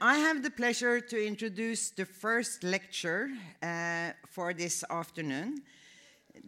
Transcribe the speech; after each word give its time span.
I 0.00 0.18
have 0.18 0.42
the 0.42 0.50
pleasure 0.50 1.00
to 1.00 1.26
introduce 1.26 1.90
the 1.90 2.04
first 2.04 2.62
lecture 2.62 3.30
uh, 3.62 4.10
for 4.28 4.52
this 4.52 4.84
afternoon. 4.90 5.62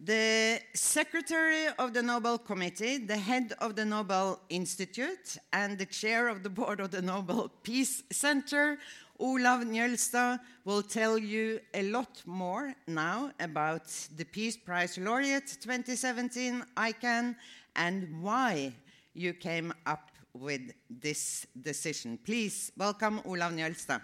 The 0.05 0.61
Secretary 0.75 1.67
of 1.79 1.95
the 1.95 2.03
Nobel 2.03 2.39
Committee, 2.39 2.99
the 2.99 3.17
head 3.17 3.55
of 3.61 3.75
the 3.75 3.85
Nobel 3.85 4.41
Institute, 4.51 5.39
and 5.53 5.79
the 5.79 5.87
chair 5.87 6.29
of 6.29 6.43
the 6.43 6.51
board 6.51 6.81
of 6.81 6.91
the 6.91 7.01
Nobel 7.01 7.51
Peace 7.63 8.03
Center, 8.11 8.79
Olav 9.19 9.63
Njølstad, 9.65 10.41
will 10.65 10.83
tell 10.83 11.17
you 11.17 11.61
a 11.73 11.83
lot 11.91 12.23
more 12.27 12.75
now 12.87 13.31
about 13.41 13.89
the 14.17 14.25
Peace 14.25 14.57
Prize 14.57 14.99
Laureate 14.99 15.57
2017 15.61 16.65
ICAN 16.77 17.35
and 17.77 18.23
why 18.23 18.75
you 19.15 19.33
came 19.33 19.73
up 19.87 20.11
with 20.41 20.73
this 20.89 21.47
decision. 21.61 22.19
Please 22.25 22.73
welcome 22.77 23.21
Olav 23.25 23.53
Njølstad. 23.53 24.01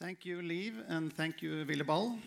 Thank 0.00 0.24
you, 0.24 0.42
Liv, 0.42 0.74
and 0.88 1.12
thank 1.12 1.42
you, 1.42 1.64
Willebald. 1.66 2.18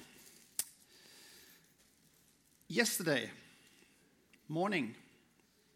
Yesterday 2.67 3.29
morning, 4.47 4.95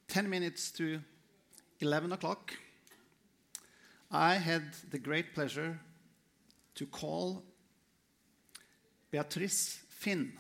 10 0.08 0.30
minutes 0.30 0.72
to 0.72 1.00
11 1.80 2.12
o'clock, 2.14 2.54
I 4.12 4.36
had 4.36 4.64
the 4.92 5.00
great 5.00 5.34
pleasure 5.34 5.80
to 6.76 6.86
call 6.86 7.44
Beatrice 9.12 9.80
Fihn 10.02 10.32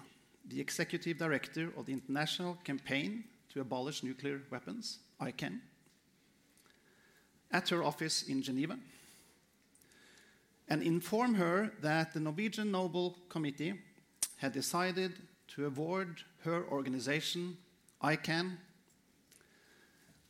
the 0.49 0.59
executive 0.59 1.17
director 1.17 1.71
of 1.77 1.85
the 1.85 1.93
International 1.93 2.57
Campaign 2.63 3.23
to 3.53 3.61
Abolish 3.61 4.03
Nuclear 4.03 4.41
Weapons, 4.49 4.99
ICAN, 5.21 5.59
at 7.51 7.69
her 7.69 7.83
office 7.83 8.23
in 8.23 8.41
Geneva 8.41 8.77
and 10.69 10.83
inform 10.83 11.35
her 11.35 11.71
that 11.81 12.13
the 12.13 12.19
Norwegian 12.19 12.71
Nobel 12.71 13.15
Committee 13.29 13.73
had 14.37 14.51
decided 14.51 15.13
to 15.47 15.65
award 15.65 16.23
her 16.43 16.65
organization, 16.69 17.57
ICAN, 18.03 18.57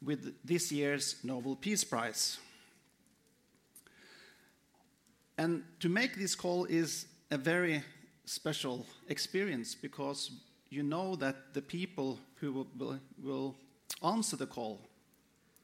with 0.03 0.36
this 0.45 0.72
year's 0.72 1.16
Nobel 1.23 1.55
Peace 1.55 1.83
Prize. 1.83 2.38
And 5.38 5.64
to 5.80 5.89
make 5.89 6.16
this 6.16 6.36
call 6.36 6.66
is 6.66 7.08
a 7.31 7.38
very 7.38 7.83
special 8.28 8.86
experience 9.08 9.73
because 9.73 10.31
you 10.70 10.83
know 10.83 11.16
that 11.16 11.53
the 11.53 11.61
people 11.61 12.20
who 12.36 12.52
will, 12.52 13.00
will, 13.23 13.56
answer 14.03 14.36
the 14.36 14.45
call 14.45 14.81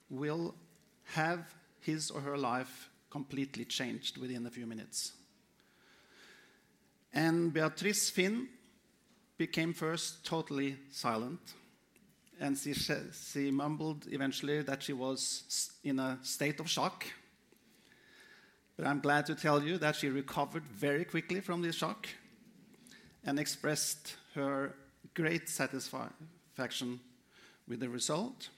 will 0.09 0.55
have 1.03 1.53
his 1.81 2.09
or 2.09 2.21
her 2.21 2.37
life 2.37 2.89
completely 3.09 3.65
changed 3.65 4.17
within 4.17 4.45
a 4.47 4.49
few 4.49 4.65
minutes. 4.65 5.11
And 7.13 7.53
Beatrice 7.53 8.09
Fihn 8.09 8.47
became 9.37 9.73
first 9.73 10.25
totally 10.25 10.77
silent, 10.89 11.41
and 12.39 12.57
she, 12.57 12.73
she 12.73 13.51
mumbled 13.51 14.07
eventually 14.09 14.61
that 14.61 14.81
she 14.81 14.93
was 14.93 15.69
in 15.83 15.99
a 15.99 16.17
state 16.23 16.59
of 16.61 16.69
shock. 16.69 17.05
But 18.77 18.87
I'm 18.87 19.01
glad 19.01 19.25
to 19.27 19.35
tell 19.35 19.61
you 19.61 19.77
that 19.79 19.97
she 19.97 20.09
recovered 20.09 20.63
very 20.65 21.05
quickly 21.05 21.41
from 21.41 21.61
this 21.61 21.75
shock 21.75 22.07
and 23.25 23.39
expressed 23.39 24.15
her 24.35 24.75
great 25.13 25.49
satisfaction 25.49 26.99
with 27.67 27.79
the 27.79 27.89
result. 27.89 28.49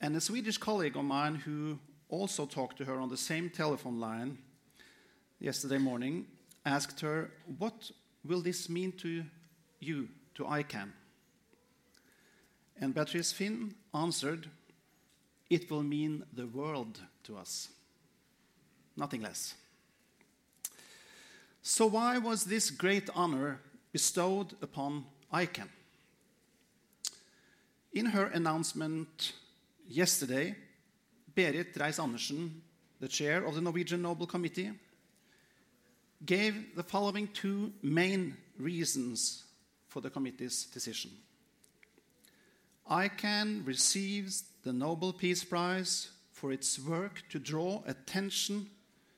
And 0.00 0.14
a 0.16 0.20
Swedish 0.20 0.58
colleague 0.58 0.96
of 0.96 1.04
mine 1.04 1.36
who 1.36 1.78
also 2.08 2.46
talked 2.46 2.78
to 2.78 2.84
her 2.84 3.00
on 3.00 3.08
the 3.08 3.16
same 3.16 3.50
telephone 3.50 3.98
line 3.98 4.38
yesterday 5.40 5.78
morning 5.78 6.26
asked 6.64 7.00
her, 7.00 7.30
What 7.58 7.90
will 8.24 8.40
this 8.40 8.68
mean 8.68 8.92
to 8.98 9.24
you, 9.80 10.08
to 10.34 10.44
ICAN? 10.44 10.92
And 12.78 12.94
Beatrice 12.94 13.32
Fihn 13.32 13.72
answered, 13.94 14.50
It 15.48 15.70
will 15.70 15.82
mean 15.82 16.24
the 16.32 16.46
world 16.46 17.00
to 17.24 17.36
us, 17.36 17.68
nothing 18.96 19.22
less. 19.22 19.54
So, 21.68 21.86
why 21.88 22.18
was 22.18 22.44
this 22.44 22.70
great 22.70 23.10
honor 23.12 23.60
bestowed 23.92 24.54
upon 24.62 25.04
ICAN? 25.32 25.68
In 27.92 28.06
her 28.06 28.26
announcement 28.26 29.32
yesterday, 29.88 30.54
Berit 31.34 31.76
Reiss-Andersen, 31.76 32.62
the 33.00 33.08
chair 33.08 33.44
of 33.44 33.56
the 33.56 33.60
Norwegian 33.60 34.02
Nobel 34.02 34.28
Committee, 34.28 34.70
gave 36.24 36.76
the 36.76 36.84
following 36.84 37.26
two 37.34 37.72
main 37.82 38.36
reasons 38.60 39.42
for 39.88 40.00
the 40.00 40.08
committee's 40.08 40.66
decision. 40.66 41.10
ICAN 42.88 43.66
receives 43.66 44.44
the 44.62 44.72
Nobel 44.72 45.12
Peace 45.12 45.42
Prize 45.42 46.10
for 46.30 46.52
its 46.52 46.78
work 46.78 47.24
to 47.30 47.40
draw 47.40 47.82
attention 47.88 48.70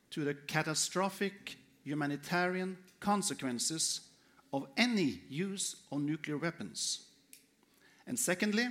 to 0.09 0.23
the 0.23 0.33
catastrophic 0.33 1.58
humanitarian 1.83 2.77
consequences 2.99 4.01
of 4.51 4.67
any 4.77 5.21
use 5.29 5.75
of 5.91 6.01
nuclear 6.01 6.37
weapons. 6.37 7.05
And 8.07 8.17
secondly, 8.17 8.67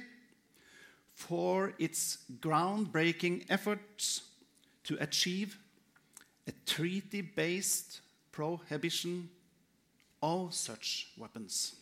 for 1.15 1.75
its 1.79 2.19
groundbreaking 2.41 3.45
efforts 3.49 4.23
to 4.85 4.97
achieve 5.01 5.59
a 6.47 6.53
treaty 6.67 7.21
based 7.21 8.01
prohibition 8.33 9.29
of 10.23 10.55
such 10.55 11.09
weapons. 11.17 11.75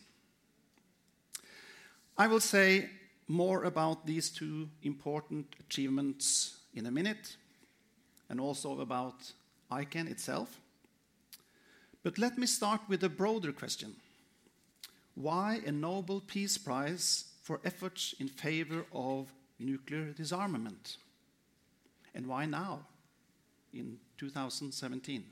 I 2.19 2.27
will 2.27 2.41
say 2.41 2.89
more 3.29 3.65
about 3.65 4.07
these 4.07 4.31
two 4.31 4.69
important 4.83 5.55
achievements 5.61 6.57
in 6.75 6.87
a 6.87 6.91
minute, 6.91 7.37
and 8.29 8.41
also 8.41 8.81
about 8.81 9.33
ICAN 9.71 10.11
itself. 10.11 10.61
But 12.07 12.19
let 12.19 12.39
me 12.39 12.47
start 12.47 12.83
with 12.87 13.03
a 13.03 13.09
broader 13.09 13.51
question 13.51 13.97
Why 15.17 15.61
a 15.67 15.73
Nobel 15.73 16.21
Peace 16.21 16.57
Prize 16.57 17.25
for 17.43 17.59
efforts 17.65 18.15
in 18.21 18.29
favor 18.29 18.87
of 18.93 19.33
nuclear 19.59 20.13
disarmament? 20.13 20.99
And 22.15 22.29
why 22.29 22.47
now, 22.47 22.87
in 23.75 23.99
2017? 24.19 25.25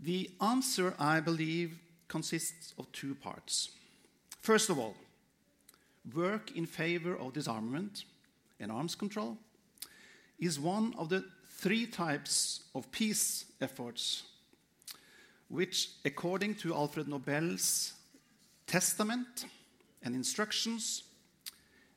The 0.00 0.30
answer, 0.40 0.94
I 0.98 1.20
believe, 1.20 1.78
consists 2.08 2.72
of 2.78 2.90
two 2.92 3.14
parts. 3.14 3.72
First 4.40 4.70
of 4.70 4.78
all, 4.78 4.94
work 6.14 6.56
in 6.56 6.64
favor 6.64 7.14
of 7.14 7.34
disarmament 7.34 8.04
and 8.58 8.72
arms 8.72 8.94
control 8.94 9.36
is 10.38 10.58
one 10.58 10.94
of 10.96 11.10
the 11.10 11.26
three 11.58 11.84
types 11.84 12.62
of 12.74 12.90
peace 12.90 13.44
efforts 13.60 14.22
which, 15.48 15.90
according 16.04 16.54
to 16.56 16.74
Alfred 16.74 17.08
Nobel's 17.08 17.94
testament 18.66 19.46
and 20.02 20.14
instructions, 20.14 21.04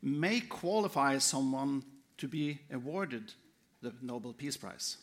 may 0.01 0.39
qualify 0.39 1.17
someone 1.17 1.83
to 2.17 2.27
be 2.27 2.59
awarded 2.71 3.33
the 3.81 3.93
Nobel 4.01 4.33
Peace 4.33 4.57
Prize. 4.57 4.97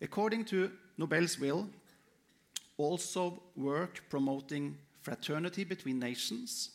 According 0.00 0.44
to 0.46 0.70
Nobel's 0.96 1.38
will, 1.38 1.68
also 2.76 3.42
work 3.56 4.04
promoting 4.08 4.78
fraternity 5.02 5.64
between 5.64 5.98
nations 5.98 6.70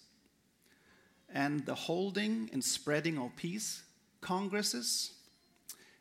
and 1.34 1.66
the 1.66 1.76
holding 1.76 2.50
and 2.54 2.64
spreading 2.64 3.18
of 3.18 3.36
peace 3.36 3.84
congresses 4.22 5.14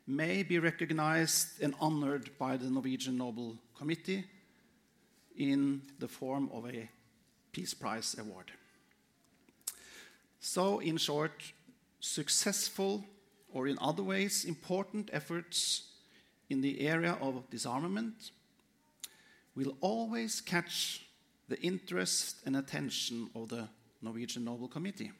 may 0.05 0.43
be 0.43 0.59
recognized 0.59 1.61
and 1.61 1.73
honored 1.79 2.29
by 2.37 2.57
the 2.57 2.69
Norwegian 2.69 3.17
Nobel 3.17 3.57
Committee 3.77 4.25
in 5.37 5.81
the 5.99 6.07
form 6.07 6.49
of 6.53 6.67
a 6.67 6.89
Peace 7.51 7.73
Prize 7.73 8.15
award. 8.19 8.51
So, 10.39 10.79
in 10.79 10.97
short, 10.97 11.53
successful 11.99 13.05
or 13.53 13.67
in 13.67 13.77
other 13.79 14.03
ways 14.03 14.45
important 14.45 15.09
efforts 15.13 15.83
in 16.49 16.61
the 16.61 16.81
area 16.81 17.17
of 17.21 17.49
disarmament 17.49 18.31
will 19.55 19.77
always 19.81 20.41
catch 20.41 21.05
the 21.47 21.61
interest 21.61 22.37
and 22.45 22.55
attention 22.57 23.29
of 23.35 23.49
the 23.49 23.67
Norwegian 24.01 24.43
Nobel 24.43 24.67
Committee. 24.67 25.11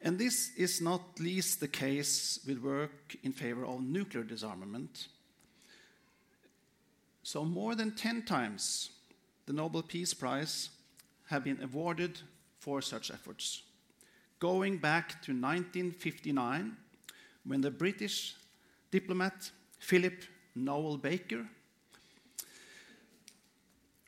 And 0.00 0.18
this 0.18 0.50
is 0.56 0.80
not 0.80 1.20
least 1.20 1.60
the 1.60 1.68
case 1.68 2.40
with 2.46 2.58
work 2.58 3.16
in 3.22 3.32
favor 3.32 3.64
of 3.64 3.82
nuclear 3.82 4.24
disarmament. 4.24 5.06
So, 7.22 7.44
more 7.44 7.74
than 7.74 7.92
10 7.92 8.22
times 8.22 8.90
the 9.46 9.52
Nobel 9.52 9.82
Peace 9.82 10.12
Prize 10.12 10.70
have 11.28 11.44
been 11.44 11.62
awarded 11.62 12.18
for 12.58 12.82
such 12.82 13.10
efforts, 13.10 13.62
going 14.38 14.78
back 14.78 15.22
to 15.22 15.32
1959 15.32 16.76
when 17.44 17.60
the 17.60 17.70
British 17.70 18.34
diplomat 18.90 19.50
Philip 19.78 20.24
Noel 20.54 20.96
Baker 20.96 21.46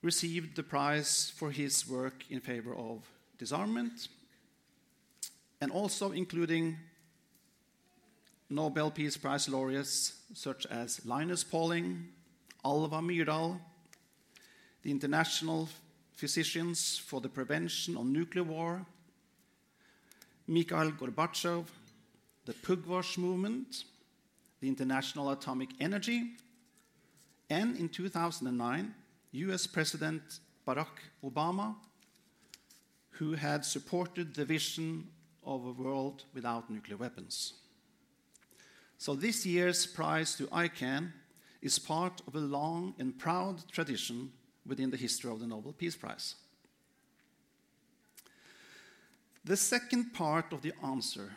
received 0.02 0.54
the 0.56 0.62
prize 0.62 1.32
for 1.36 1.50
his 1.50 1.88
work 1.88 2.24
in 2.30 2.40
favor 2.40 2.74
of 2.76 3.08
disarmament, 3.38 4.08
and 5.60 5.72
also 5.72 6.12
including 6.12 6.76
Nobel 8.50 8.90
Peace 8.90 9.16
Prize 9.16 9.48
laureates 9.48 10.12
such 10.34 10.66
as 10.66 11.04
Linus 11.06 11.42
Pauling, 11.42 12.08
Alva 12.64 13.00
Myrdal, 13.00 13.60
the 14.82 14.90
International 14.90 15.68
Physicians 16.14 16.98
for 16.98 17.20
the 17.20 17.28
Prevention 17.28 17.96
of 17.96 18.06
Nuclear 18.06 18.44
War, 18.44 18.86
Mikhail 20.46 20.92
Gorbachev, 20.92 21.66
the 22.44 22.52
Pugwash 22.54 23.18
Movement, 23.18 23.84
the 24.60 24.68
International 24.68 25.30
Atomic 25.30 25.70
Energy, 25.80 26.32
and 27.50 27.76
in 27.76 27.88
2009, 27.88 28.94
US 29.32 29.66
President 29.66 30.22
Barack 30.66 30.98
Obama, 31.22 31.74
who 33.10 33.32
had 33.32 33.64
supported 33.64 34.34
the 34.34 34.44
vision 34.44 35.08
of 35.44 35.66
a 35.66 35.72
world 35.72 36.24
without 36.34 36.70
nuclear 36.70 36.96
weapons. 36.96 37.54
So, 38.98 39.14
this 39.14 39.44
year's 39.44 39.86
prize 39.86 40.34
to 40.36 40.46
ICAN 40.46 41.12
is 41.64 41.78
part 41.78 42.20
of 42.28 42.36
a 42.36 42.40
long 42.40 42.94
and 42.98 43.18
proud 43.18 43.66
tradition 43.72 44.30
within 44.66 44.90
the 44.90 44.98
history 44.98 45.30
of 45.30 45.40
the 45.40 45.46
Nobel 45.46 45.72
Peace 45.72 45.96
Prize. 45.96 46.34
The 49.44 49.56
second 49.56 50.12
part 50.12 50.52
of 50.52 50.60
the 50.60 50.74
answer 50.84 51.32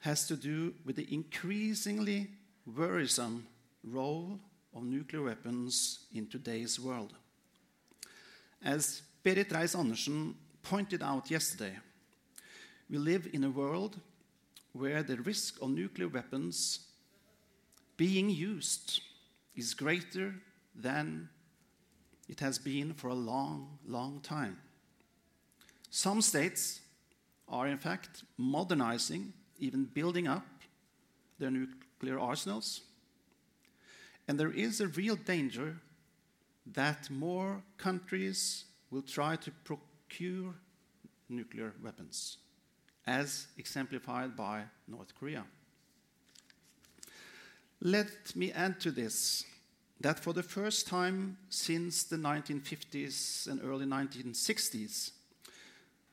has 0.00 0.26
to 0.26 0.36
do 0.36 0.74
with 0.84 0.96
the 0.96 1.06
increasingly 1.14 2.30
worrisome 2.66 3.46
role 3.84 4.40
of 4.74 4.82
nuclear 4.82 5.22
weapons 5.22 6.06
in 6.12 6.26
today's 6.26 6.80
world. 6.80 7.14
As 8.64 9.02
Berit 9.24 9.52
Reiss-Andersen 9.52 10.34
pointed 10.62 11.04
out 11.04 11.30
yesterday, 11.30 11.78
we 12.90 12.98
live 12.98 13.28
in 13.32 13.44
a 13.44 13.50
world 13.50 14.00
where 14.72 15.04
the 15.04 15.16
risk 15.18 15.62
of 15.62 15.70
nuclear 15.70 16.08
weapons 16.08 16.80
being 17.96 18.28
used 18.28 19.02
is 19.54 19.74
greater 19.74 20.34
than 20.74 21.28
it 22.28 22.40
has 22.40 22.58
been 22.58 22.94
for 22.94 23.08
a 23.08 23.14
long, 23.14 23.78
long 23.86 24.20
time. 24.20 24.58
Some 25.90 26.22
states 26.22 26.80
are, 27.48 27.66
in 27.66 27.78
fact, 27.78 28.24
modernizing, 28.38 29.32
even 29.58 29.84
building 29.84 30.26
up 30.26 30.46
their 31.38 31.50
nuclear 31.50 32.18
arsenals. 32.18 32.80
And 34.26 34.38
there 34.40 34.52
is 34.52 34.80
a 34.80 34.88
real 34.88 35.16
danger 35.16 35.76
that 36.66 37.10
more 37.10 37.62
countries 37.76 38.64
will 38.90 39.02
try 39.02 39.36
to 39.36 39.50
procure 39.64 40.54
nuclear 41.28 41.74
weapons, 41.82 42.38
as 43.06 43.48
exemplified 43.58 44.36
by 44.36 44.62
North 44.86 45.14
Korea. 45.18 45.44
Let 47.84 48.36
me 48.36 48.52
add 48.52 48.78
to 48.82 48.92
this 48.92 49.44
that 50.00 50.20
for 50.20 50.32
the 50.32 50.44
first 50.44 50.86
time 50.86 51.36
since 51.48 52.04
the 52.04 52.16
1950s 52.16 53.48
and 53.48 53.60
early 53.64 53.86
1960s, 53.86 55.10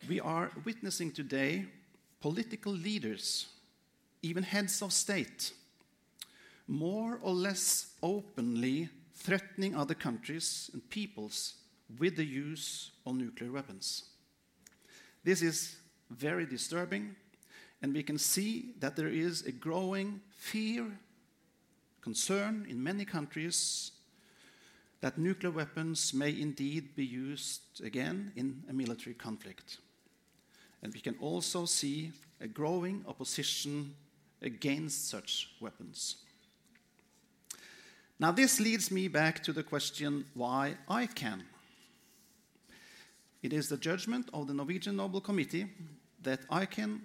we 0.08 0.20
are 0.20 0.52
witnessing 0.66 1.12
today 1.12 1.66
political 2.22 2.74
leaders, 2.74 3.50
even 4.24 4.42
heads 4.42 4.82
of 4.82 4.92
state, 4.92 5.52
more 6.68 7.20
or 7.22 7.34
less 7.34 7.92
openly 8.02 8.90
threatening 9.14 9.76
other 9.76 9.94
countries 9.94 10.72
and 10.74 10.90
peoples 10.90 11.54
with 12.00 12.16
the 12.16 12.26
use 12.26 12.90
of 13.06 13.14
nuclear 13.14 13.52
weapons. 13.52 14.06
This 15.24 15.44
is 15.44 15.76
very 16.10 16.48
disturbing, 16.48 17.16
and 17.84 17.94
we 17.94 18.02
can 18.02 18.18
see 18.18 18.74
that 18.80 18.96
there 18.96 19.08
is 19.08 19.44
a 19.44 19.52
growing 19.52 20.22
fear 20.36 20.88
concern 22.02 22.66
in 22.70 22.82
many 22.82 23.06
countries 23.06 23.92
that 25.02 25.18
nuclear 25.18 25.52
weapons 25.52 26.14
may 26.14 26.30
indeed 26.30 26.96
be 26.96 27.06
used 27.06 27.82
again 27.84 28.32
in 28.36 28.64
a 28.70 28.74
military 28.74 29.14
conflict. 29.14 29.78
And 30.82 30.94
we 30.94 31.00
can 31.00 31.16
also 31.20 31.66
see 31.66 32.12
a 32.42 32.48
growing 32.48 33.04
opposition 33.08 33.96
against 34.42 35.10
such 35.10 35.50
weapons. 35.60 36.18
Now, 38.20 38.32
this 38.32 38.60
leads 38.60 38.92
me 38.92 39.08
back 39.08 39.42
to 39.44 39.54
the 39.54 39.64
question 39.64 40.26
why 40.34 40.76
ICAN. 40.90 41.42
It 43.42 43.54
is 43.54 43.70
the 43.70 43.78
judgment 43.78 44.30
of 44.34 44.48
the 44.48 44.54
Norwegian 44.54 44.98
Nobel 44.98 45.22
Committee 45.22 45.68
that 46.22 46.46
ICAN 46.50 47.00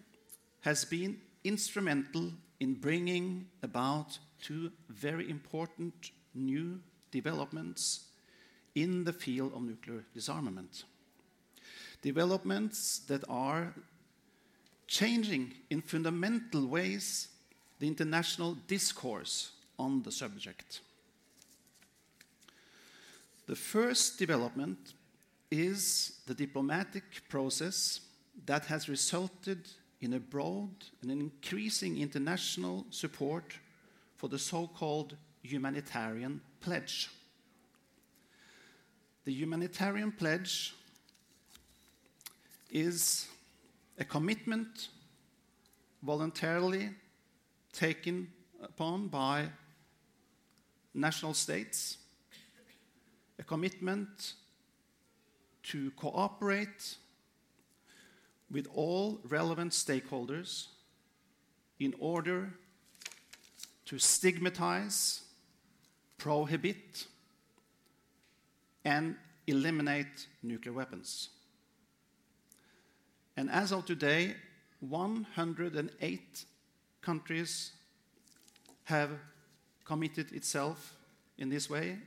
has 0.63 0.85
been 0.85 1.19
instrumental 1.45 2.33
in 2.59 2.75
bringing 2.75 3.47
about 3.63 4.19
two 4.45 4.71
very 4.91 5.31
important 5.31 6.11
new 6.35 6.79
developments 7.11 8.05
in 8.75 9.05
the 9.05 9.13
field 9.13 9.55
of 9.55 9.63
nuclear 9.63 10.05
disarmament. 10.13 10.85
Developments 12.03 12.99
that 13.09 13.25
are 13.29 13.75
changing 14.87 15.55
in 15.71 15.81
fundamental 15.81 16.67
ways 16.67 17.29
the 17.79 17.89
international 17.89 18.55
discourse 18.67 19.53
on 19.79 20.03
the 20.03 20.13
subject. 20.13 20.81
The 23.47 23.57
first 23.57 24.19
development 24.19 24.93
is 25.51 26.21
the 26.27 26.35
diplomatic 26.35 27.29
process 27.29 28.01
that 28.47 28.67
has 28.67 28.89
resulted 28.89 29.69
in 30.01 30.13
a 30.13 30.21
broad 30.21 30.71
and 31.01 31.11
an 31.11 31.21
increasing 31.21 31.99
international 31.99 32.87
support 32.91 33.55
for 34.25 34.29
the 34.29 34.39
so 34.39 34.67
called 34.67 35.19
humanitarian 35.43 36.41
pledge. 36.63 37.11
The 39.27 39.33
humanitarian 39.35 40.13
pledge 40.13 40.75
is 42.71 43.29
a 43.99 44.05
commitment 44.07 44.89
voluntarily 46.03 46.89
taken 47.75 48.29
upon 48.63 49.09
by 49.09 49.51
national 50.95 51.35
states, 51.35 51.99
a 53.39 53.43
commitment 53.43 54.33
to 55.65 55.91
cooperate 55.91 56.97
with 58.51 58.69
all 58.75 59.21
relevant 59.29 59.73
stakeholders 59.73 60.69
in 61.79 61.93
order 61.99 62.55
to 63.87 63.99
stigmatize, 63.99 65.23
prohibit, 66.19 67.07
and 68.85 69.17
eliminate 69.47 70.27
nuclear 70.43 70.73
weapons. 70.73 71.31
And 73.37 73.51
as 73.51 73.73
of 73.73 73.85
today, 73.85 74.35
108 74.81 76.45
countries 77.03 77.73
have 78.85 79.11
committed 79.85 80.33
itself 80.33 80.97
in 81.39 81.49
this 81.49 81.69
way 81.69 81.99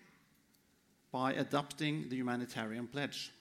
by 1.12 1.34
adopting 1.34 2.10
the 2.10 2.16
humanitarian 2.16 2.88
pledge. 2.88 3.32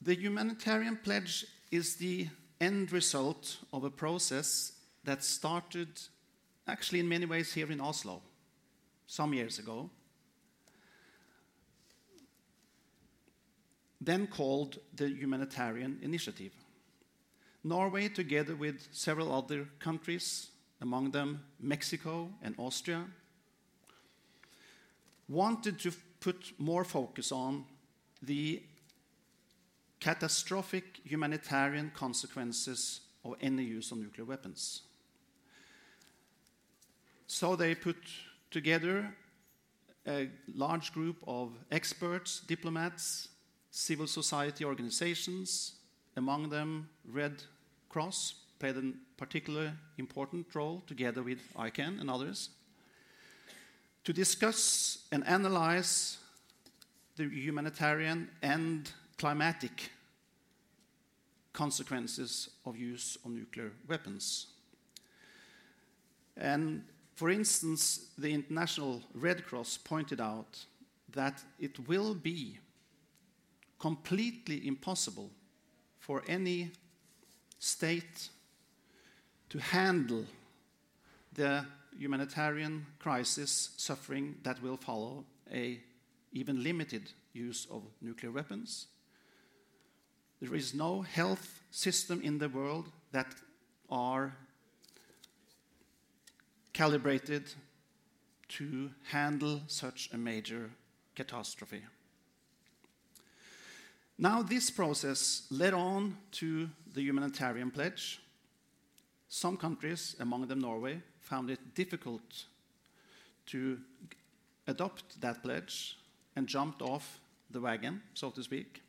The 0.00 0.14
humanitarian 0.14 0.96
pledge 0.96 1.44
is 1.70 1.96
the 1.96 2.28
end 2.60 2.92
result 2.92 3.58
of 3.72 3.84
a 3.84 3.90
process 3.90 4.72
that 5.04 5.24
started 5.24 5.88
actually 6.66 7.00
in 7.00 7.08
many 7.08 7.26
ways 7.26 7.52
here 7.52 7.70
in 7.70 7.80
Oslo 7.80 8.22
some 9.06 9.32
years 9.32 9.58
ago, 9.58 9.90
then 14.00 14.26
called 14.26 14.78
the 14.94 15.08
Humanitarian 15.08 15.98
Initiative. 16.02 16.52
Norway, 17.64 18.08
together 18.08 18.54
with 18.54 18.86
several 18.92 19.32
other 19.32 19.68
countries, 19.78 20.48
among 20.80 21.10
them 21.10 21.42
Mexico 21.58 22.30
and 22.42 22.54
Austria, 22.58 23.04
wanted 25.28 25.78
to 25.80 25.92
put 26.20 26.52
more 26.58 26.84
focus 26.84 27.32
on 27.32 27.64
the 28.22 28.62
catastrophic 30.00 31.00
humanitarian 31.04 31.90
consequences 31.94 33.00
of 33.24 33.34
any 33.40 33.64
use 33.64 33.90
of 33.90 33.98
nuclear 33.98 34.24
weapons. 34.24 34.82
So 37.30 37.56
they 37.56 37.74
put 37.74 37.98
together 38.50 39.14
a 40.06 40.30
large 40.54 40.94
group 40.94 41.16
of 41.26 41.52
experts, 41.70 42.40
diplomats, 42.40 43.28
civil 43.70 44.06
society 44.06 44.64
organizations, 44.64 45.74
among 46.16 46.48
them 46.48 46.88
Red 47.04 47.42
Cross, 47.90 48.34
played 48.58 48.78
a 48.78 48.92
particularly 49.18 49.72
important 49.98 50.46
role 50.54 50.82
together 50.86 51.22
with 51.22 51.38
ICAN 51.54 52.00
and 52.00 52.10
others, 52.10 52.48
to 54.04 54.14
discuss 54.14 55.04
and 55.12 55.22
analyze 55.26 56.16
the 57.16 57.24
humanitarian 57.24 58.30
and 58.40 58.90
climatic 59.18 59.90
consequences 61.52 62.48
of 62.64 62.78
use 62.78 63.18
of 63.22 63.32
nuclear 63.32 63.72
weapons. 63.86 64.46
And 66.38 66.84
for 67.18 67.30
instance, 67.30 68.12
the 68.16 68.32
International 68.32 69.02
Red 69.12 69.44
Cross 69.44 69.78
pointed 69.78 70.20
out 70.20 70.64
that 71.10 71.42
it 71.58 71.88
will 71.88 72.14
be 72.14 72.60
completely 73.80 74.64
impossible 74.68 75.28
for 75.98 76.22
any 76.28 76.70
state 77.58 78.28
to 79.48 79.58
handle 79.58 80.26
the 81.32 81.64
humanitarian 81.98 82.86
crisis 83.00 83.70
suffering 83.76 84.36
that 84.44 84.62
will 84.62 84.76
follow 84.76 85.24
a 85.52 85.80
even 86.32 86.62
limited 86.62 87.10
use 87.32 87.66
of 87.68 87.82
nuclear 88.00 88.30
weapons. 88.30 88.86
There 90.40 90.54
is 90.54 90.72
no 90.72 91.02
health 91.02 91.62
system 91.72 92.22
in 92.22 92.38
the 92.38 92.48
world 92.48 92.92
that 93.10 93.34
are 93.90 94.36
calibrated 96.78 97.42
to 98.46 98.88
handle 99.10 99.60
such 99.66 100.08
a 100.12 100.16
major 100.16 100.70
catastrophe. 101.16 101.82
Now, 104.16 104.42
this 104.42 104.70
process 104.70 105.48
led 105.50 105.74
on 105.74 106.16
to 106.38 106.70
the 106.94 107.02
humanitarian 107.02 107.72
pledge. 107.72 108.20
Some 109.28 109.56
countries, 109.56 110.14
among 110.20 110.46
them 110.46 110.60
Norway, 110.60 111.02
found 111.18 111.50
it 111.50 111.74
difficult 111.74 112.44
to 113.46 113.80
adopt 114.68 115.20
that 115.20 115.42
pledge 115.42 115.98
and 116.36 116.46
jumped 116.46 116.80
off 116.80 117.18
the 117.50 117.60
wagon, 117.60 118.02
so 118.14 118.30
to 118.30 118.42
speak. 118.44 118.82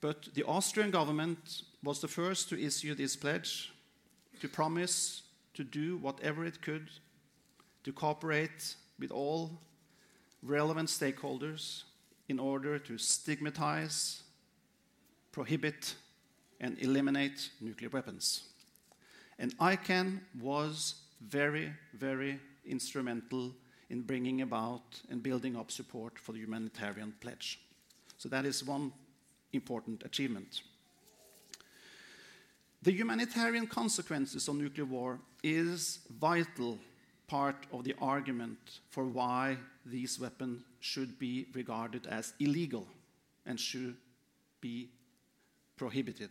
But 0.00 0.28
the 0.34 0.44
Austrian 0.44 0.92
government 0.92 1.62
was 1.82 2.00
the 2.00 2.06
first 2.06 2.48
to 2.50 2.64
issue 2.64 2.94
this 2.94 3.16
pledge 3.16 3.72
to 4.40 4.48
promise 4.48 5.22
to 5.60 5.64
do 5.64 5.98
whatever 5.98 6.46
it 6.46 6.62
could 6.62 6.88
to 7.84 7.92
cooperate 7.92 8.76
with 8.98 9.10
all 9.10 9.50
relevant 10.42 10.88
stakeholders 10.88 11.82
in 12.30 12.38
order 12.38 12.78
to 12.78 12.96
stigmatize, 12.96 14.22
prohibit, 15.32 15.96
and 16.60 16.78
eliminate 16.78 17.50
nuclear 17.60 17.90
weapons. 17.90 18.44
And 19.38 19.56
ICAN 19.58 20.20
was 20.40 20.94
very, 21.20 21.74
very 21.92 22.40
instrumental 22.64 23.52
in 23.90 24.00
bringing 24.00 24.40
about 24.40 25.02
and 25.10 25.22
building 25.22 25.56
up 25.56 25.70
support 25.70 26.18
for 26.18 26.32
the 26.32 26.38
humanitarian 26.38 27.12
pledge. 27.20 27.60
So 28.16 28.30
that 28.30 28.46
is 28.46 28.64
one 28.64 28.92
important 29.52 30.04
achievement. 30.06 30.62
The 32.82 32.92
humanitarian 32.92 33.66
consequences 33.66 34.48
of 34.48 34.56
nuclear 34.56 34.86
war 34.86 35.18
is 35.42 35.98
vital 36.18 36.78
part 37.26 37.66
of 37.72 37.84
the 37.84 37.94
argument 38.00 38.58
for 38.88 39.04
why 39.04 39.58
these 39.84 40.18
weapons 40.18 40.62
should 40.80 41.18
be 41.18 41.46
regarded 41.52 42.06
as 42.06 42.32
illegal 42.40 42.86
and 43.44 43.60
should 43.60 43.96
be 44.62 44.88
prohibited. 45.76 46.30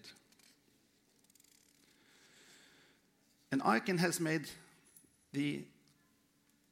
And 3.51 3.61
ICAN 3.61 3.99
has 3.99 4.19
made 4.19 4.49
the 5.33 5.63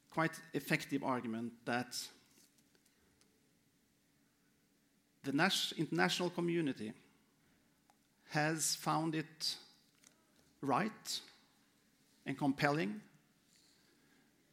quite 0.09 0.33
effective 0.53 1.03
argument 1.03 1.53
that 1.65 1.95
the 5.23 5.31
international 5.77 6.31
community 6.31 6.93
has 8.29 8.75
found 8.75 9.13
it 9.13 9.55
right 10.61 11.19
and 12.25 12.37
compelling 12.37 13.01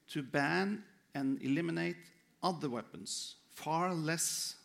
to 0.08 0.23
ban 0.23 0.82
and 1.14 1.42
eliminate 1.42 1.96
other 2.42 2.68
weapons 2.68 3.37
far 3.54 3.94
less 3.94 4.56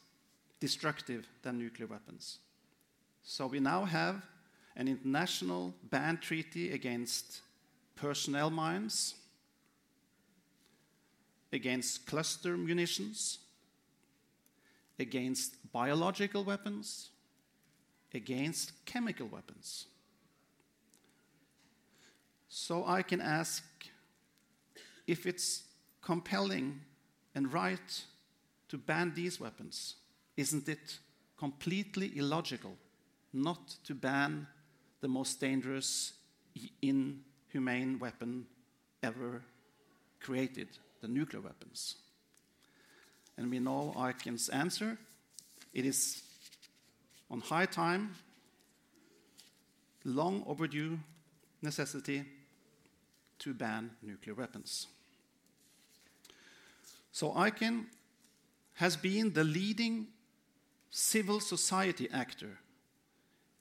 destructive 0.60 1.28
than 1.42 1.58
nuclear 1.58 1.88
weapons. 1.88 2.40
So 3.24 3.48
we 3.48 3.60
now 3.60 3.86
have 3.86 4.22
an 4.76 4.88
international 4.88 5.74
ban 5.90 6.18
treaty 6.18 6.72
against 6.72 7.42
personnel 7.96 8.50
mines, 8.50 9.16
against 11.52 12.06
cluster 12.06 12.58
munitions, 12.58 13.40
against 15.00 15.56
biological 15.72 16.44
weapons, 16.44 17.10
against 18.14 18.86
chemical 18.86 19.28
weapons. 19.28 19.86
So 22.50 22.86
I 22.86 23.02
can 23.04 23.22
ask 23.22 23.64
if 25.08 25.26
it's 25.26 25.64
compelling 26.02 26.82
and 27.34 27.54
right 27.54 28.04
to 28.68 28.78
ban 28.78 29.14
these 29.16 29.40
weapons, 29.40 29.96
isn't 30.36 30.68
it 30.68 31.00
completely 31.38 32.18
illogical 32.18 32.76
not 33.32 33.76
to 33.86 33.94
ban 33.94 34.48
the 35.02 35.08
most 35.08 35.40
dangerous, 35.40 36.14
inhumane 36.82 38.00
weapon 38.00 38.46
ever 39.02 39.42
created? 40.20 40.68
the 41.02 41.08
nuclear 41.08 41.42
weapons? 41.42 41.96
And 43.38 43.50
we 43.50 43.60
know 43.60 43.94
ICAN's 43.96 44.50
answer. 44.50 44.98
It 45.74 45.86
is 45.86 46.24
on 47.32 47.42
high 47.42 47.66
time, 47.66 48.16
long 50.04 50.44
overdue 50.46 51.00
necessity 51.62 52.26
to 53.40 53.54
ban 53.54 53.92
nuclear 54.02 54.36
weapons. 54.36 54.88
So 57.12 57.32
ICAN 57.32 57.86
has 58.76 58.96
been 58.96 59.34
the 59.34 59.44
leading 59.44 60.08
civil 60.90 61.40
society 61.40 62.08
actor 62.14 62.60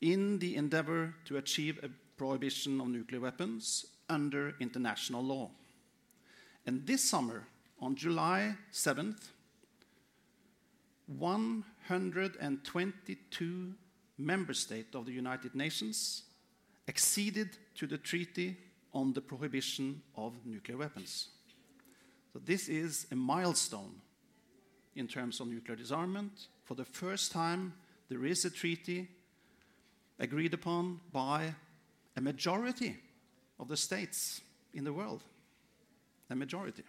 in 0.01 0.39
the 0.39 0.57
endeavor 0.57 1.15
to 1.25 1.37
achieve 1.37 1.79
a 1.83 1.91
prohibition 2.17 2.81
of 2.81 2.87
nuclear 2.89 3.21
weapons 3.21 3.85
under 4.09 4.55
international 4.61 5.23
law. 5.23 5.51
And 6.67 6.87
this 6.87 7.03
summer, 7.03 7.47
on 7.81 7.97
July 7.97 8.55
7th, 8.73 9.29
122 11.07 13.75
member 14.19 14.53
states 14.53 14.95
of 14.95 15.07
the 15.07 15.13
United 15.13 15.55
Nations 15.55 16.25
acceded 16.87 17.57
to 17.77 17.87
the 17.87 17.97
treaty 17.99 18.57
on 18.93 19.13
the 19.13 19.21
prohibition 19.21 20.03
of 20.17 20.35
nuclear 20.45 20.79
weapons. 20.79 21.29
So 22.33 22.41
this 22.45 22.69
is 22.69 23.07
a 23.11 23.17
milestone 23.17 24.01
in 24.97 25.07
terms 25.07 25.41
of 25.41 25.49
nuclear 25.49 25.77
disarmament. 25.77 26.49
For 26.65 26.75
the 26.75 26.85
first 26.85 27.33
time, 27.33 27.75
there 28.09 28.25
is 28.25 28.45
a 28.45 28.51
treaty 28.51 29.09
agreed 30.19 30.55
upon 30.55 31.01
by 31.13 31.55
a 32.17 32.21
majority 32.21 32.97
of 33.61 33.69
the 33.69 33.77
states 33.77 34.41
in 34.75 34.85
the 34.85 34.93
world 34.93 35.23
a 36.31 36.37
majority. 36.37 36.83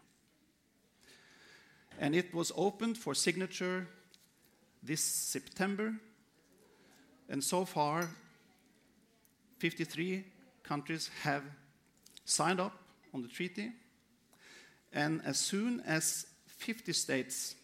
And 1.99 2.15
it 2.15 2.33
was 2.33 2.51
opened 2.55 2.97
for 2.97 3.13
signature 3.13 3.87
this 4.81 5.01
September. 5.01 5.95
And 7.29 7.43
so 7.43 7.65
far, 7.65 8.09
53 9.59 10.25
countries 10.63 11.09
have 11.23 11.43
signed 12.29 12.59
up 12.59 12.73
on 13.13 13.21
the 13.21 13.27
treaty. 13.27 13.71
And 14.93 15.21
as 15.25 15.37
soon 15.37 15.81
as 15.81 16.27
50 16.47 16.93
states 16.93 17.55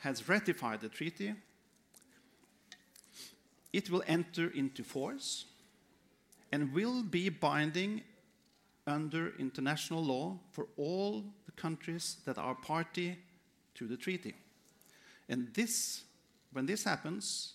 has 0.00 0.28
ratified 0.28 0.80
the 0.80 0.88
treaty, 0.88 1.34
it 3.72 3.90
will 3.90 4.02
enter 4.06 4.48
into 4.48 4.82
force 4.84 5.46
and 6.52 6.72
will 6.72 7.02
be 7.02 7.28
binding 7.28 8.02
under 8.86 9.34
international 9.38 10.02
law 10.02 10.38
for 10.52 10.68
all 10.76 11.24
the 11.46 11.52
countries 11.52 12.18
that 12.24 12.38
are 12.38 12.54
party 12.54 13.18
to 13.74 13.86
the 13.86 13.96
treaty. 13.96 14.34
And 15.28 15.48
this, 15.54 16.02
when 16.52 16.66
this 16.66 16.84
happens, 16.84 17.54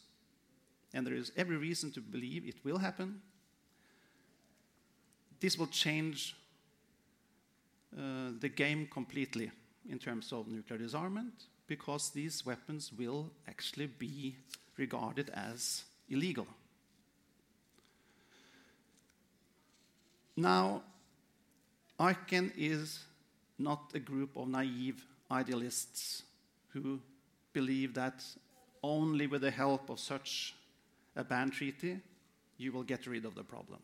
and 0.93 1.05
there 1.05 1.13
is 1.13 1.31
every 1.37 1.57
reason 1.57 1.91
to 1.91 2.01
believe 2.01 2.47
it 2.47 2.65
will 2.65 2.79
happen, 2.79 3.21
this 5.39 5.57
will 5.57 5.67
change 5.67 6.35
Uh, 7.97 8.31
the 8.39 8.49
game 8.49 8.87
completely 8.91 9.51
in 9.89 9.97
terms 9.97 10.31
of 10.31 10.47
nuclear 10.47 10.77
disarmament 10.77 11.45
because 11.65 12.11
these 12.11 12.45
weapons 12.45 12.91
will 12.93 13.31
actually 13.47 13.87
be 13.87 14.35
regarded 14.77 15.29
as 15.31 15.83
illegal. 16.07 16.47
Now, 20.37 20.83
ICAN 21.99 22.51
is 22.55 22.99
not 23.57 23.91
a 23.93 23.99
group 23.99 24.37
of 24.37 24.47
naive 24.47 25.03
idealists 25.31 26.23
who 26.69 26.99
believe 27.53 27.93
that 27.95 28.23
only 28.83 29.27
with 29.27 29.41
the 29.41 29.51
help 29.51 29.89
of 29.89 29.99
such 29.99 30.55
a 31.15 31.23
ban 31.23 31.49
treaty 31.49 31.99
you 32.57 32.71
will 32.71 32.83
get 32.83 33.07
rid 33.07 33.25
of 33.25 33.35
the 33.35 33.43
problem. 33.43 33.79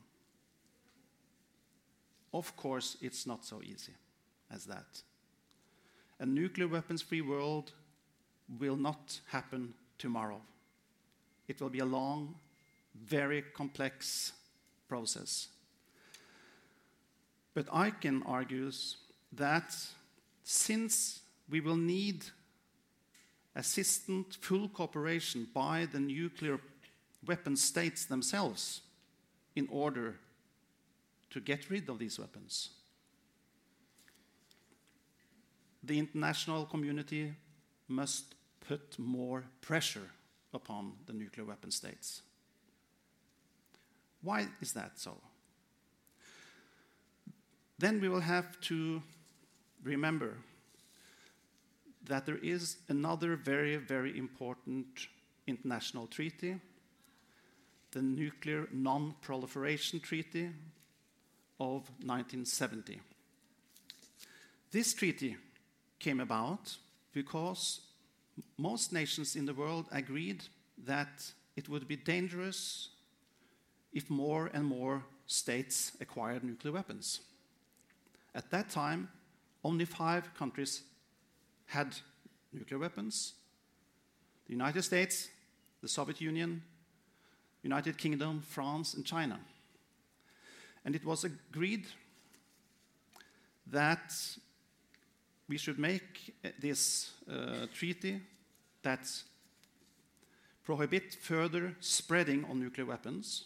Of 2.36 2.54
course, 2.58 2.98
it's 3.02 3.26
not 3.26 3.46
so 3.46 3.62
easy 3.64 3.94
as 4.52 4.66
that. 4.66 5.02
A 6.20 6.26
nuclear 6.26 6.68
weapons 6.68 7.02
free 7.02 7.22
world 7.22 7.72
will 8.60 8.76
not 8.76 9.22
happen 9.30 9.74
tomorrow. 9.98 10.42
It 11.48 11.62
will 11.62 11.70
be 11.70 11.80
a 11.80 11.86
long, 11.86 12.36
very 12.94 13.42
complex 13.42 14.34
process. 14.90 15.48
But 17.54 17.68
ICAN 17.68 18.24
argues 18.26 18.98
that 19.32 19.74
since 20.44 21.22
we 21.50 21.62
will 21.62 21.78
need 21.78 22.26
assistant 23.56 24.36
full 24.42 24.68
cooperation 24.68 25.48
by 25.54 25.88
the 25.90 26.02
nuclear 26.02 26.60
weapon 27.26 27.56
states 27.56 28.04
themselves 28.04 28.82
in 29.56 29.70
order 29.72 30.16
to 31.36 31.42
get 31.42 31.70
rid 31.70 31.90
of 31.90 32.00
these 32.00 32.18
weapons. 32.18 32.70
The 35.84 36.00
international 36.00 36.66
community 36.66 37.34
must 37.90 38.36
put 38.66 38.98
more 38.98 39.44
pressure 39.60 40.10
upon 40.54 40.94
the 41.06 41.12
nuclear 41.12 41.46
weapon 41.46 41.72
states. 41.72 42.22
Why 44.22 44.48
is 44.62 44.72
that 44.74 44.98
so? 44.98 45.18
Then 47.80 48.00
we 48.00 48.08
will 48.08 48.22
have 48.22 48.58
to 48.62 49.04
remember 49.84 50.38
that 52.06 52.26
there 52.26 52.40
is 52.42 52.78
another 52.88 53.36
very, 53.36 53.76
very 53.76 54.18
important 54.18 54.88
international 55.48 56.08
treaty, 56.08 56.56
the 57.92 58.02
Nuclear 58.02 58.70
Non 58.72 59.16
Proliferation 59.22 60.00
Treaty 60.00 60.52
of 61.60 61.90
1970. 62.04 63.00
This 64.72 64.94
treaty 64.94 65.38
came 66.00 66.20
about 66.20 66.76
because 67.14 67.82
most 68.58 68.92
nations 68.92 69.36
in 69.36 69.46
the 69.46 69.54
world 69.54 69.88
agreed 69.92 70.44
that 70.86 71.32
it 71.56 71.70
would 71.70 71.88
be 71.88 71.96
dangerous 71.96 72.90
if 73.94 74.10
more 74.10 74.50
and 74.54 74.66
more 74.66 75.04
states 75.28 75.94
acquired 76.02 76.44
nuclear 76.44 76.74
weapons. 76.74 77.22
At 78.34 78.52
that 78.52 78.70
time, 78.70 79.10
only 79.64 79.86
five 79.86 80.34
countries 80.34 80.84
had 81.68 81.96
nuclear 82.52 82.80
weapons 82.80 83.34
the 84.46 84.54
United 84.54 84.84
States, 84.84 85.30
the 85.82 85.88
Soviet 85.88 86.22
Union, 86.22 86.62
United 87.64 87.98
Kingdom, 87.98 88.42
France, 88.42 88.94
and 88.94 89.06
China. 89.06 89.40
And 90.86 90.96
it 90.96 91.04
was 91.04 91.24
agreed 91.24 91.88
that 93.68 94.14
we 95.50 95.58
should 95.58 95.80
make 95.80 96.36
this 96.60 97.12
uh, 97.30 97.66
treaty 97.74 98.22
that 98.84 99.08
prohibit 100.64 101.16
further 101.22 101.76
spreading 101.80 102.46
of 102.46 102.56
nuclear 102.56 102.86
weapons. 102.86 103.46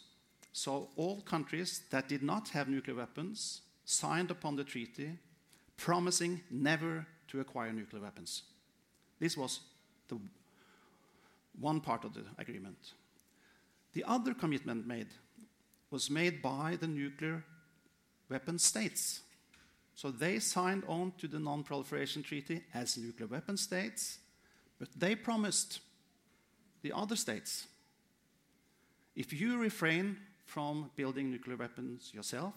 So 0.52 0.90
all 0.96 1.22
countries 1.22 1.82
that 1.92 2.10
did 2.10 2.24
not 2.24 2.50
have 2.50 2.68
nuclear 2.68 2.98
weapons 2.98 3.62
signed 3.86 4.32
upon 4.32 4.56
the 4.56 4.64
treaty, 4.64 5.12
promising 5.78 6.42
never 6.52 7.06
to 7.30 7.40
acquire 7.40 7.72
nuclear 7.72 8.02
weapons. 8.02 8.44
This 9.20 9.38
was 9.38 9.62
the 10.08 10.20
one 11.60 11.82
part 11.82 12.04
of 12.04 12.14
the 12.14 12.24
agreement. 12.38 12.94
The 13.94 14.04
other 14.06 14.34
commitment 14.34 14.88
made 14.88 15.08
was 15.92 16.10
made 16.10 16.42
by 16.42 16.78
the 16.80 16.88
nuclear 16.88 17.44
weapon 18.30 18.60
states. 18.60 19.22
So 19.96 20.12
they 20.12 20.40
signed 20.40 20.84
on 20.88 21.14
to 21.18 21.28
the 21.28 21.40
Non 21.40 21.64
Proliferation 21.64 22.24
Treaty 22.24 22.64
as 22.74 22.98
nuclear 22.98 23.28
weapon 23.28 23.58
states, 23.58 24.20
but 24.80 24.88
they 24.96 25.16
promised 25.16 25.80
the 26.82 26.94
other 26.94 27.16
states 27.16 27.68
if 29.20 29.34
you 29.34 29.58
refrain 29.58 30.16
from 30.46 30.92
building 30.96 31.30
nuclear 31.30 31.58
weapons 31.58 32.12
yourself, 32.14 32.54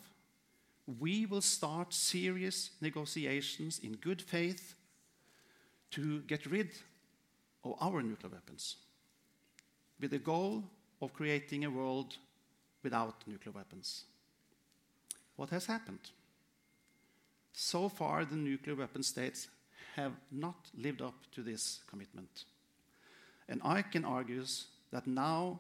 we 1.01 1.27
will 1.27 1.41
start 1.41 1.93
serious 1.93 2.71
negotiations 2.81 3.81
in 3.81 3.95
good 3.95 4.23
faith 4.23 4.77
to 5.91 6.21
get 6.21 6.47
rid 6.47 6.71
of 7.65 7.75
our 7.81 8.01
nuclear 8.01 8.31
weapons 8.31 8.77
with 10.01 10.13
the 10.13 10.19
goal 10.19 10.63
of 11.01 11.13
creating 11.13 11.65
a 11.65 11.71
world 11.71 12.17
without 12.83 13.27
nuclear 13.27 13.53
weapons. 13.53 14.05
What 15.37 15.51
has 15.51 15.67
happened? 15.67 16.11
So 17.53 17.89
far, 17.89 18.25
the 18.25 18.37
nuclear 18.37 18.77
weapon 18.77 19.03
states 19.03 19.49
have 19.97 20.13
not 20.31 20.71
lived 20.77 21.03
up 21.03 21.15
to 21.35 21.43
this 21.43 21.81
commitment. 21.89 22.45
And 23.49 23.63
ICAN 23.63 24.07
argues 24.07 24.67
that 24.91 25.07
now 25.07 25.59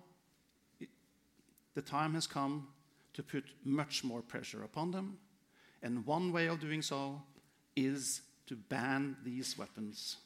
the 1.75 1.83
time 1.83 2.15
has 2.15 2.27
come 2.27 2.69
to 3.15 3.23
put 3.23 3.45
much 3.65 4.05
more 4.05 4.23
pressure 4.23 4.63
upon 4.65 4.91
them. 4.91 5.19
And 5.83 6.07
one 6.07 6.33
way 6.33 6.47
of 6.47 6.61
doing 6.61 6.83
so 6.83 7.23
is 7.77 8.23
to 8.47 8.57
ban 8.57 9.17
these 9.25 9.59
weapons, 9.59 10.17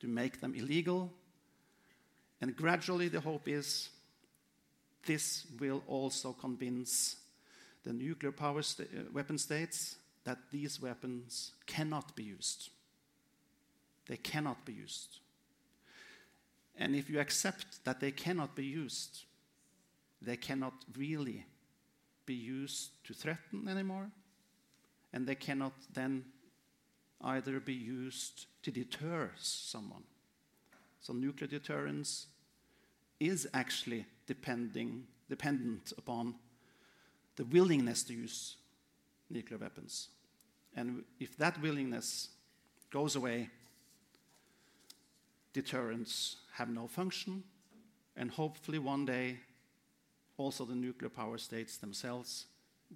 to 0.00 0.06
make 0.06 0.40
them 0.40 0.54
illegal. 0.54 1.12
And 2.40 2.56
gradually, 2.56 3.08
the 3.08 3.20
hope 3.20 3.48
is 3.48 3.88
this 5.08 5.46
will 5.58 5.82
also 5.88 6.34
convince 6.34 7.16
the 7.82 7.92
nuclear 7.92 8.30
power 8.30 8.62
sta 8.62 8.84
uh, 8.84 9.10
weapon 9.12 9.38
states 9.38 9.96
that 10.24 10.38
these 10.52 10.82
weapons 10.82 11.52
cannot 11.66 12.14
be 12.14 12.22
used. 12.22 12.70
They 14.06 14.18
cannot 14.18 14.64
be 14.66 14.74
used. 14.74 15.20
And 16.76 16.94
if 16.94 17.08
you 17.08 17.20
accept 17.20 17.84
that 17.84 18.00
they 18.00 18.12
cannot 18.12 18.54
be 18.54 18.64
used, 18.64 19.24
they 20.20 20.36
cannot 20.36 20.74
really 20.96 21.46
be 22.26 22.34
used 22.34 22.90
to 23.04 23.14
threaten 23.14 23.68
anymore, 23.68 24.10
and 25.12 25.26
they 25.26 25.34
cannot 25.34 25.72
then 25.94 26.24
either 27.22 27.60
be 27.60 27.74
used 27.74 28.46
to 28.62 28.70
deter 28.70 29.30
someone. 29.36 30.04
So 31.00 31.14
nuclear 31.14 31.48
deterrence 31.48 32.26
is 33.20 33.48
actually 33.52 34.06
depending, 34.26 35.06
dependent 35.28 35.92
upon 35.98 36.34
the 37.36 37.44
willingness 37.44 38.02
to 38.04 38.14
use 38.14 38.56
nuclear 39.30 39.58
weapons. 39.58 40.08
And 40.76 41.04
if 41.18 41.36
that 41.38 41.60
willingness 41.60 42.28
goes 42.90 43.16
away, 43.16 43.50
deterrence 45.52 46.36
have 46.54 46.68
no 46.68 46.86
function, 46.86 47.42
and 48.16 48.30
hopefully 48.30 48.78
one 48.78 49.04
day 49.04 49.38
also 50.36 50.64
the 50.64 50.74
nuclear 50.74 51.10
power 51.10 51.38
states 51.38 51.76
themselves 51.78 52.46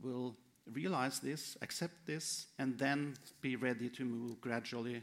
will 0.02 0.36
realize 0.72 1.18
this, 1.18 1.56
accept 1.60 2.06
this, 2.06 2.46
and 2.58 2.78
then 2.78 3.14
be 3.40 3.56
ready 3.56 3.88
to 3.88 4.04
move 4.04 4.40
gradually 4.40 5.02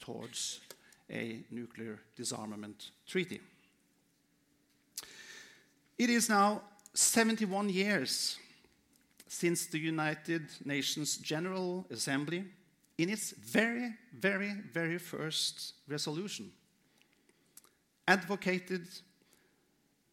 towards 0.00 0.60
a 1.10 1.40
nuclear 1.50 2.00
disarmament 2.16 2.90
treaty. 3.06 3.40
It 6.00 6.08
is 6.08 6.30
now 6.30 6.62
71 6.94 7.68
years 7.68 8.38
since 9.28 9.66
the 9.66 9.78
United 9.78 10.48
Nations 10.64 11.18
General 11.18 11.84
Assembly, 11.90 12.42
in 12.96 13.10
its 13.10 13.32
very, 13.32 13.92
very, 14.18 14.54
very 14.72 14.96
first 14.96 15.74
resolution, 15.86 16.52
advocated 18.08 18.88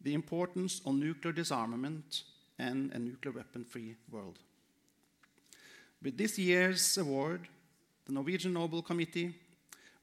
the 0.01 0.13
importance 0.13 0.81
of 0.85 0.95
nuclear 0.95 1.31
disarmament 1.31 2.23
and 2.59 2.91
a 2.91 2.99
nuclear 2.99 3.35
weapon 3.35 3.63
free 3.63 3.95
world. 4.11 4.39
With 6.03 6.17
this 6.17 6.37
year's 6.37 6.97
award, 6.97 7.47
the 8.05 8.11
Norwegian 8.11 8.51
Nobel 8.51 8.81
Committee 8.81 9.35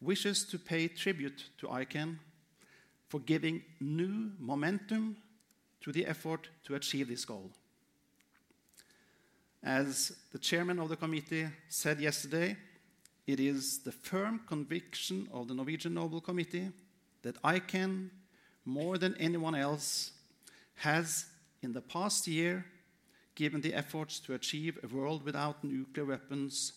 wishes 0.00 0.46
to 0.46 0.58
pay 0.58 0.88
tribute 0.88 1.44
to 1.58 1.66
ICAN 1.66 2.16
for 3.10 3.20
giving 3.20 3.62
new 3.80 4.32
momentum 4.38 5.18
to 5.84 5.92
the 5.92 6.04
effort 6.06 6.48
to 6.64 6.74
achieve 6.74 7.08
this 7.08 7.24
goal. 7.24 7.50
As 9.62 10.16
the 10.32 10.38
chairman 10.38 10.80
of 10.80 10.88
the 10.88 10.96
committee 10.96 11.46
said 11.68 12.00
yesterday, 12.00 12.56
it 13.26 13.38
is 13.38 13.78
the 13.78 13.92
firm 13.92 14.40
conviction 14.46 15.28
of 15.32 15.46
the 15.48 15.54
Norwegian 15.54 15.94
Nobel 15.94 16.20
Committee 16.20 16.70
that 17.22 17.40
ICAN 17.42 18.10
more 18.64 18.98
than 18.98 19.14
anyone 19.18 19.54
else, 19.54 20.12
has 20.76 21.26
in 21.62 21.72
the 21.72 21.80
past 21.80 22.26
year 22.26 22.64
given 23.34 23.60
the 23.60 23.74
efforts 23.74 24.18
to 24.20 24.34
achieve 24.34 24.78
a 24.82 24.88
world 24.88 25.24
without 25.24 25.62
nuclear 25.62 26.06
weapons 26.06 26.72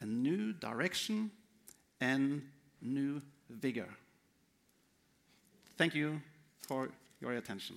a 0.00 0.06
new 0.06 0.52
direction 0.52 1.30
and 2.00 2.42
new 2.80 3.20
vigor. 3.50 3.88
Thank 5.76 5.94
you 5.94 6.20
for 6.66 6.88
your 7.20 7.32
attention. 7.32 7.76